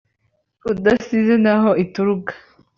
udasize 0.71 1.33
n’aho 1.43 1.71
ituruka 1.83 2.33